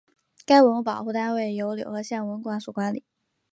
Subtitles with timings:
[0.47, 3.03] 该文物保护单位由柳河县文管所管理。